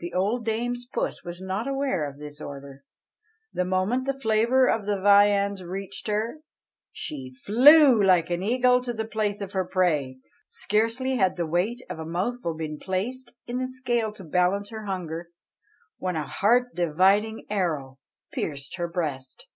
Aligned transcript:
The 0.00 0.12
old 0.12 0.44
dame's 0.44 0.84
puss 0.84 1.24
was 1.24 1.40
not 1.40 1.66
aware 1.66 2.06
of 2.06 2.18
this 2.18 2.42
order. 2.42 2.84
The 3.54 3.64
moment 3.64 4.04
the 4.04 4.12
flavour 4.12 4.66
of 4.68 4.84
the 4.84 5.00
viands 5.00 5.64
reached 5.64 6.08
her, 6.08 6.40
she 6.92 7.30
flew 7.46 8.02
like 8.02 8.28
an 8.28 8.42
eagle 8.42 8.82
to 8.82 8.92
the 8.92 9.06
place 9.06 9.40
of 9.40 9.52
her 9.54 9.64
prey. 9.64 10.18
Scarcely 10.46 11.16
had 11.16 11.36
the 11.38 11.46
weight 11.46 11.80
of 11.88 11.98
a 11.98 12.04
mouthful 12.04 12.52
been 12.52 12.78
placed 12.78 13.32
in 13.46 13.60
the 13.60 13.66
scale 13.66 14.12
to 14.12 14.24
balance 14.24 14.68
her 14.68 14.84
hunger, 14.84 15.30
when 15.96 16.16
a 16.16 16.26
heart 16.26 16.74
dividing 16.74 17.46
arrow 17.48 17.98
pierced 18.30 18.76
her 18.76 18.88
breast. 18.88 19.48